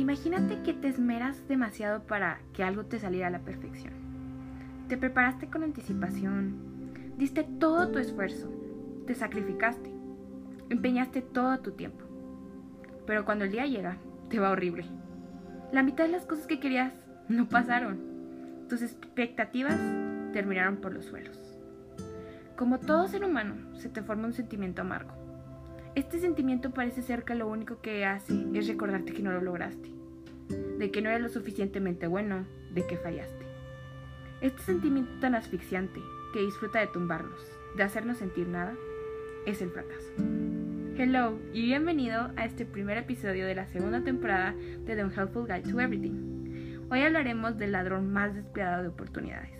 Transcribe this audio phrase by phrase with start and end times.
[0.00, 3.92] Imagínate que te esmeras demasiado para que algo te saliera a la perfección.
[4.88, 6.56] Te preparaste con anticipación,
[7.18, 8.50] diste todo tu esfuerzo,
[9.06, 9.90] te sacrificaste,
[10.70, 12.06] empeñaste todo tu tiempo.
[13.06, 13.98] Pero cuando el día llega,
[14.30, 14.86] te va horrible.
[15.70, 16.94] La mitad de las cosas que querías
[17.28, 17.98] no pasaron.
[18.70, 19.78] Tus expectativas
[20.32, 21.38] terminaron por los suelos.
[22.56, 25.12] Como todo ser humano, se te forma un sentimiento amargo.
[25.96, 29.90] Este sentimiento parece ser que lo único que hace es recordarte que no lo lograste,
[30.78, 33.44] de que no eres lo suficientemente bueno, de que fallaste.
[34.40, 36.00] Este sentimiento tan asfixiante
[36.32, 37.40] que disfruta de tumbarnos,
[37.76, 38.74] de hacernos sentir nada,
[39.46, 40.12] es el fracaso.
[40.96, 45.72] Hello y bienvenido a este primer episodio de la segunda temporada de The Unhelpful Guide
[45.72, 46.86] to Everything.
[46.88, 49.58] Hoy hablaremos del ladrón más despiadado de oportunidades,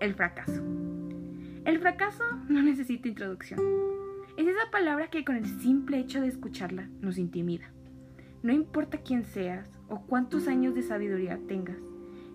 [0.00, 0.64] el fracaso.
[1.66, 3.95] El fracaso no necesita introducción.
[4.36, 7.70] Es esa palabra que con el simple hecho de escucharla nos intimida.
[8.42, 11.78] No importa quién seas o cuántos años de sabiduría tengas,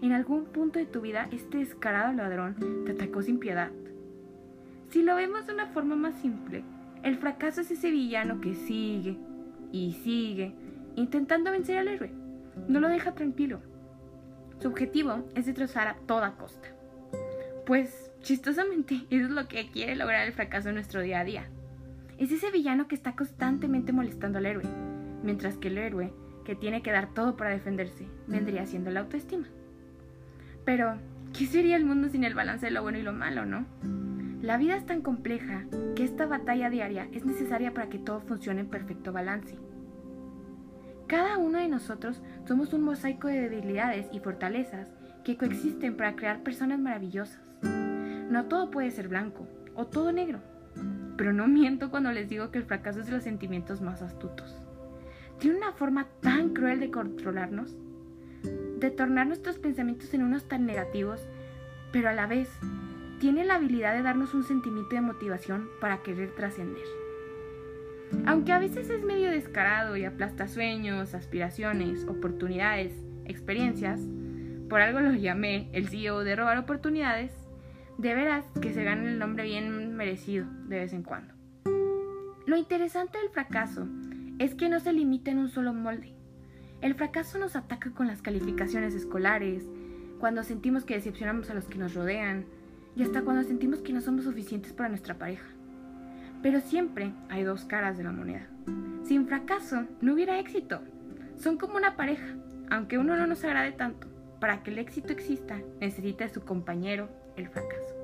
[0.01, 3.69] en algún punto de tu vida este descarado ladrón te atacó sin piedad.
[4.89, 6.63] Si lo vemos de una forma más simple,
[7.03, 9.17] el fracaso es ese villano que sigue
[9.71, 10.55] y sigue
[10.95, 12.11] intentando vencer al héroe.
[12.67, 13.61] No lo deja tranquilo.
[14.59, 16.67] Su objetivo es destrozar a toda costa.
[17.67, 21.47] Pues, chistosamente, eso es lo que quiere lograr el fracaso en nuestro día a día.
[22.21, 24.65] Es ese villano que está constantemente molestando al héroe,
[25.23, 26.13] mientras que el héroe,
[26.45, 29.47] que tiene que dar todo para defenderse, vendría siendo la autoestima.
[30.63, 30.99] Pero,
[31.35, 33.65] ¿qué sería el mundo sin el balance de lo bueno y lo malo, no?
[34.39, 38.61] La vida es tan compleja que esta batalla diaria es necesaria para que todo funcione
[38.61, 39.57] en perfecto balance.
[41.07, 44.91] Cada uno de nosotros somos un mosaico de debilidades y fortalezas
[45.23, 47.41] que coexisten para crear personas maravillosas.
[47.63, 50.39] No todo puede ser blanco o todo negro,
[51.17, 54.57] pero no miento cuando les digo que el fracaso es de los sentimientos más astutos.
[55.39, 57.75] Tiene una forma tan cruel de controlarnos,
[58.79, 61.27] de tornar nuestros pensamientos en unos tan negativos,
[61.91, 62.49] pero a la vez
[63.19, 66.85] tiene la habilidad de darnos un sentimiento de motivación para querer trascender.
[68.25, 72.93] Aunque a veces es medio descarado y aplasta sueños, aspiraciones, oportunidades,
[73.25, 74.01] experiencias,
[74.69, 77.31] por algo lo llamé el CEO de robar oportunidades,
[78.01, 81.35] de veras que se gane el nombre bien merecido de vez en cuando.
[82.47, 83.87] Lo interesante del fracaso
[84.39, 86.15] es que no se limita en un solo molde.
[86.81, 89.69] El fracaso nos ataca con las calificaciones escolares,
[90.19, 92.45] cuando sentimos que decepcionamos a los que nos rodean,
[92.95, 95.47] y hasta cuando sentimos que no somos suficientes para nuestra pareja.
[96.41, 98.47] Pero siempre hay dos caras de la moneda.
[99.03, 100.81] Sin fracaso no hubiera éxito.
[101.37, 102.35] Son como una pareja.
[102.71, 104.07] Aunque uno no nos agrade tanto,
[104.41, 107.07] para que el éxito exista necesita de su compañero
[107.37, 107.95] el fracaso.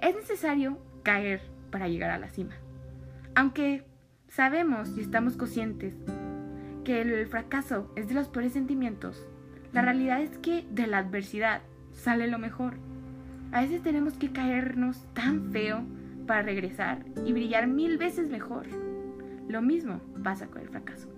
[0.00, 2.54] Es necesario caer para llegar a la cima.
[3.34, 3.84] Aunque
[4.28, 5.96] sabemos y estamos conscientes
[6.84, 9.26] que el fracaso es de los peores sentimientos,
[9.72, 12.74] la realidad es que de la adversidad sale lo mejor.
[13.50, 15.82] A veces tenemos que caernos tan feo
[16.24, 18.66] para regresar y brillar mil veces mejor.
[19.48, 21.08] Lo mismo pasa con el fracaso.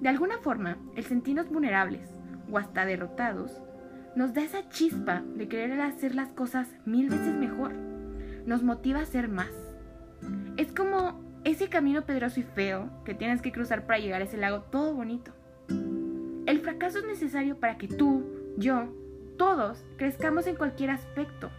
[0.00, 2.13] De alguna forma, el sentirnos vulnerables
[2.54, 3.60] o hasta derrotados
[4.14, 7.72] nos da esa chispa de querer hacer las cosas mil veces mejor.
[8.46, 9.50] Nos motiva a hacer más.
[10.56, 14.36] Es como ese camino pedroso y feo que tienes que cruzar para llegar a ese
[14.36, 15.32] lago todo bonito.
[16.46, 18.24] El fracaso es necesario para que tú,
[18.56, 18.88] yo
[19.36, 21.50] todos crezcamos en cualquier aspecto,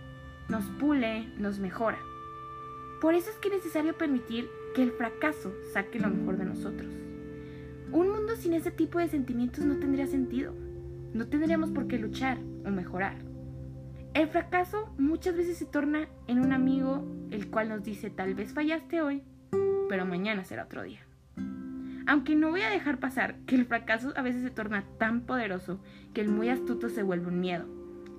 [0.47, 1.99] nos pule, nos mejora.
[3.01, 6.89] Por eso es que es necesario permitir que el fracaso saque lo mejor de nosotros.
[7.91, 10.53] Un mundo sin ese tipo de sentimientos no tendría sentido.
[11.15, 13.15] No tendríamos por qué luchar o mejorar.
[14.13, 18.53] El fracaso muchas veces se torna en un amigo el cual nos dice tal vez
[18.53, 19.23] fallaste hoy,
[19.87, 20.99] pero mañana será otro día.
[22.05, 25.79] Aunque no voy a dejar pasar que el fracaso a veces se torna tan poderoso
[26.13, 27.65] que el muy astuto se vuelve un miedo.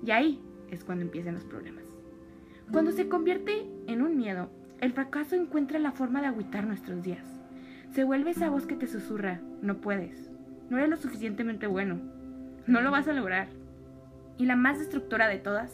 [0.03, 0.41] Y ahí
[0.71, 1.83] es cuando empiezan los problemas.
[2.71, 4.49] Cuando se convierte en un miedo,
[4.81, 7.27] el fracaso encuentra la forma de agüitar nuestros días.
[7.91, 10.31] Se vuelve esa voz que te susurra, no puedes,
[10.71, 12.16] no eres lo suficientemente bueno,
[12.67, 13.47] no lo vas a lograr.
[14.37, 15.73] Y la más destructora de todas,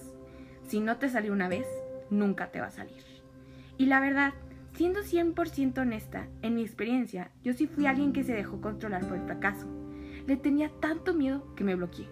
[0.68, 1.68] si no te salió una vez,
[2.10, 3.04] nunca te va a salir.
[3.78, 4.34] Y la verdad
[4.74, 9.18] Siendo 100% honesta, en mi experiencia, yo sí fui alguien que se dejó controlar por
[9.18, 9.68] el fracaso.
[10.26, 12.08] Le tenía tanto miedo que me bloqueé.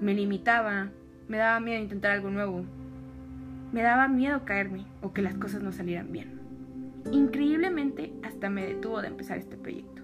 [0.00, 0.88] Me limitaba,
[1.28, 2.64] me daba miedo intentar algo nuevo.
[3.70, 6.40] Me daba miedo caerme o que las cosas no salieran bien.
[7.12, 9.97] Increíblemente, hasta me detuvo de empezar este proyecto.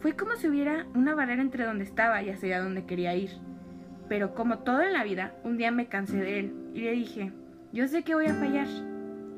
[0.00, 3.30] Fue como si hubiera una barrera entre donde estaba y hacia donde quería ir.
[4.08, 7.32] Pero como todo en la vida, un día me cansé de él y le dije,
[7.72, 8.68] yo sé que voy a fallar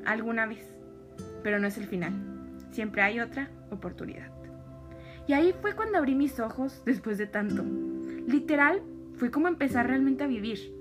[0.05, 0.71] alguna vez
[1.43, 2.13] pero no es el final.
[2.71, 4.31] Siempre hay otra oportunidad.
[5.27, 7.63] Y ahí fue cuando abrí mis ojos después de tanto.
[8.27, 8.81] Literal,
[9.17, 10.73] fue como empezar realmente a vivir.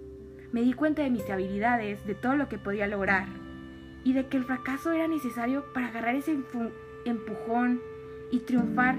[0.52, 3.26] Me di cuenta de mis habilidades, de todo lo que podía lograr
[4.02, 6.36] y de que el fracaso era necesario para agarrar ese
[7.04, 7.80] empujón
[8.30, 8.96] y triunfar.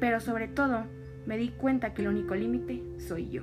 [0.00, 0.86] Pero sobre todo,
[1.26, 3.42] me di cuenta que el único límite soy yo.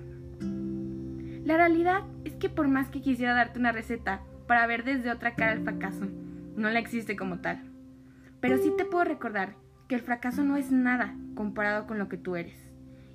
[1.46, 5.36] La realidad es que por más que quisiera darte una receta para ver desde otra
[5.36, 6.08] cara el fracaso,
[6.58, 7.62] no la existe como tal.
[8.42, 9.56] Pero sí te puedo recordar
[9.88, 12.58] que el fracaso no es nada comparado con lo que tú eres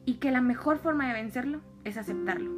[0.06, 2.50] y que la mejor forma de vencerlo es aceptarlo.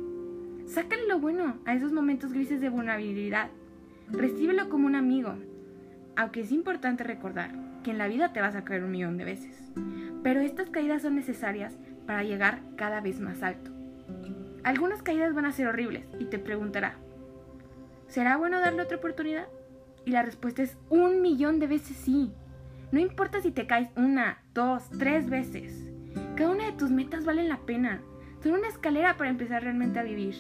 [0.67, 3.51] Sácale lo bueno a esos momentos grises de vulnerabilidad.
[4.11, 5.35] Recíbelo como un amigo.
[6.17, 7.51] Aunque es importante recordar
[7.85, 9.71] que en la vida te vas a caer un millón de veces.
[10.25, 11.77] Pero estas caídas son necesarias
[12.07, 13.71] para llegar cada vez más alto.
[14.65, 16.97] Algunas caídas van a ser horribles y te preguntará,
[18.09, 19.47] ¿será bueno darle otra oportunidad?
[20.05, 22.33] Y la respuesta es un millón de veces sí.
[22.91, 25.89] No importa si te caes una, dos, tres veces.
[26.37, 28.01] Cada una de tus metas vale la pena.
[28.43, 30.35] Son una escalera para empezar realmente a vivir.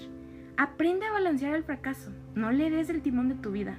[0.57, 2.11] Aprende a balancear el fracaso.
[2.35, 3.77] No le des el timón de tu vida.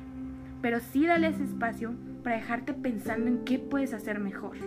[0.61, 4.57] Pero sí dale ese espacio para dejarte pensando en qué puedes hacer mejor.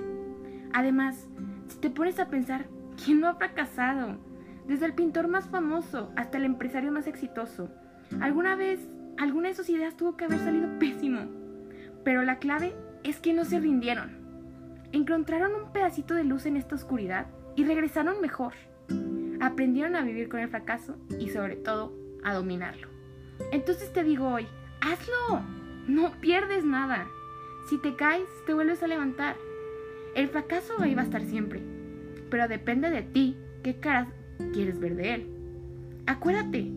[0.73, 1.29] Además,
[1.67, 2.67] si te pones a pensar,
[3.05, 4.17] ¿quién no ha fracasado?
[4.69, 7.69] Desde el pintor más famoso hasta el empresario más exitoso.
[8.21, 8.89] Alguna vez,
[9.19, 11.23] alguna de sus ideas tuvo que haber salido pésimo.
[12.05, 14.13] Pero la clave es que no se rindieron.
[14.93, 17.27] Encontraron un pedacito de luz en esta oscuridad
[17.57, 18.53] y regresaron mejor.
[19.41, 22.87] Aprendieron a vivir con el fracaso y sobre todo a dominarlo.
[23.51, 24.47] Entonces te digo hoy,
[24.81, 25.43] hazlo.
[25.89, 27.09] No pierdes nada.
[27.69, 29.37] Si te caes, te vuelves a levantar.
[30.15, 31.61] El fracaso ahí va a estar siempre.
[32.31, 34.09] Pero depende de ti qué caras
[34.55, 35.27] quieres ver de él.
[36.07, 36.73] Acuérdate,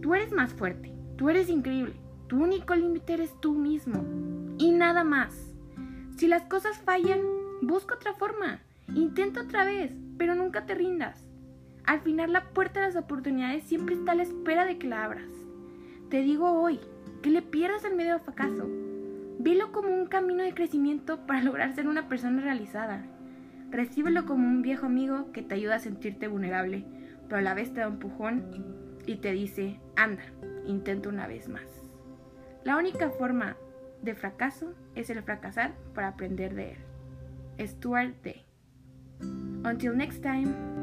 [0.00, 1.92] tú eres más fuerte, tú eres increíble,
[2.26, 4.02] tu único límite eres tú mismo
[4.56, 5.52] y nada más.
[6.16, 7.20] Si las cosas fallan,
[7.60, 8.60] busca otra forma,
[8.94, 11.26] intenta otra vez, pero nunca te rindas.
[11.84, 15.04] Al final la puerta de las oportunidades siempre está a la espera de que la
[15.04, 15.30] abras.
[16.08, 16.80] Te digo hoy,
[17.20, 18.79] que le pierdas el medio al fracaso.
[19.42, 23.06] Velo como un camino de crecimiento para lograr ser una persona realizada.
[23.70, 26.84] Recíbelo como un viejo amigo que te ayuda a sentirte vulnerable
[27.30, 30.24] pero a la vez te da un empujón y te dice, anda,
[30.66, 31.62] intenta una vez más.
[32.64, 33.56] La única forma
[34.02, 37.68] de fracaso es el fracasar para aprender de él.
[37.68, 38.44] Stuart Day.
[39.64, 40.79] Until next time.